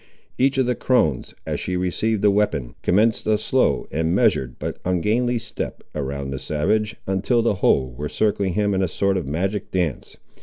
Each 0.39 0.57
of 0.57 0.65
the 0.65 0.73
crones, 0.73 1.35
as 1.45 1.59
she 1.59 1.77
received 1.77 2.23
the 2.23 2.31
weapon, 2.31 2.73
commenced 2.81 3.27
a 3.27 3.37
slow 3.37 3.85
and 3.91 4.15
measured, 4.15 4.57
but 4.57 4.79
ungainly, 4.83 5.37
step, 5.37 5.83
around 5.93 6.31
the 6.31 6.39
savage, 6.39 6.95
until 7.05 7.43
the 7.43 7.53
whole 7.61 7.91
were 7.91 8.09
circling 8.09 8.55
him 8.55 8.73
in 8.73 8.81
a 8.81 8.87
sort 8.87 9.15
of 9.15 9.27
magic 9.27 9.69
dance. 9.69 10.17